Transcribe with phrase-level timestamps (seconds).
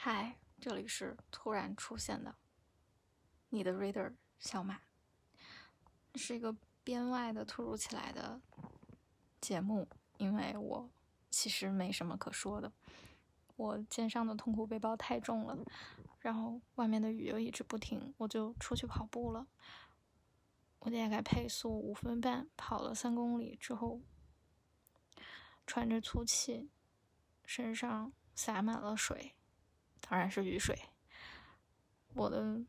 [0.00, 2.36] 嗨，这里是突然出现的
[3.48, 4.82] 你的 reader 小马，
[6.14, 8.40] 是一个编外的突如其来的
[9.40, 9.88] 节目，
[10.18, 10.88] 因为我
[11.32, 12.72] 其实没什么可说的，
[13.56, 15.58] 我肩上的痛苦背包太重了，
[16.20, 19.48] 然后外面的雨又一直不停，我就出去跑步了。
[20.78, 24.00] 我大概配速五分半，跑了三公里之后，
[25.66, 26.70] 喘着粗气，
[27.44, 29.34] 身上洒满了水。
[30.08, 30.78] 当然是雨水。
[32.14, 32.62] 我的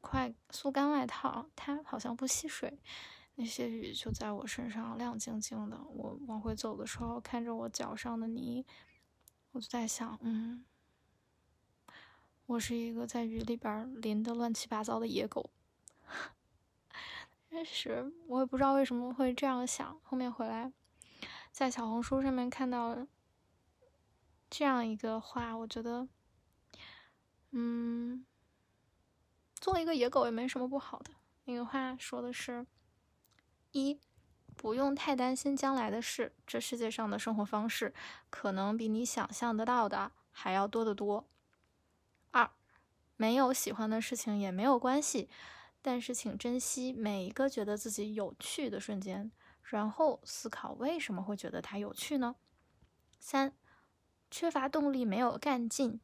[0.00, 2.78] 快速干外套，它好像不吸水，
[3.34, 5.76] 那些雨就在我身上亮晶晶的。
[5.88, 8.64] 我往回走的时候，看着我脚上的泥，
[9.50, 10.64] 我就在想，嗯，
[12.46, 15.50] 我是一个在雨里边淋的乱七八糟的野狗。
[17.50, 20.72] 开始我也不知道为什么会这样想，后面回来
[21.50, 23.06] 在小红书上面看到。
[24.54, 26.06] 这样一个话，我觉得，
[27.52, 28.26] 嗯，
[29.58, 31.10] 做一个野狗也没什么不好的。
[31.44, 32.66] 那个话说的是：
[33.70, 33.98] 一，
[34.54, 37.94] 不用太担心将来的事，这世界上的生活方式
[38.28, 41.26] 可能比你想象得到的还要多得多。
[42.32, 42.50] 二，
[43.16, 45.30] 没有喜欢的事情也没有关系，
[45.80, 52.36] 但是请珍惜每一个觉得自己有趣的瞬间，然后思考为什么会觉得它有趣呢？
[53.18, 53.54] 三。
[54.32, 56.00] 缺乏动力，没有干劲，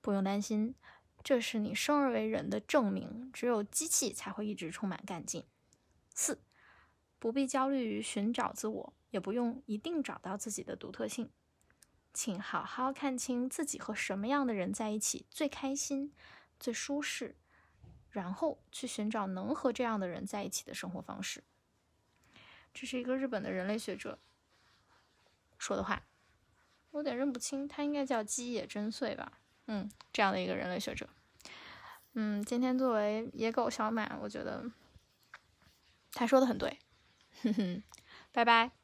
[0.00, 0.76] 不用担心，
[1.24, 3.28] 这是你生而为人的证明。
[3.32, 5.44] 只有机器才会一直充满干劲。
[6.14, 6.40] 四，
[7.18, 11.32] 不必焦虑于寻找自我，也不用一定找到自己的独特性。
[12.14, 16.14] 请好好看清自己和什么样的人在一起最开心、
[16.60, 17.34] 最舒适，
[18.10, 21.42] 然后去寻找能和这样的人在一起的生活方式。
[22.72, 24.20] 这是一个日本的人类学者
[25.58, 26.04] 说的话。
[26.92, 29.32] 我有点认不清，他应该叫基野真穗吧？
[29.66, 31.08] 嗯，这样的一个人类学者。
[32.14, 34.64] 嗯，今天作为野狗小满，我觉得
[36.12, 36.78] 他说的很对。
[37.42, 37.82] 哼哼，
[38.30, 38.81] 拜拜。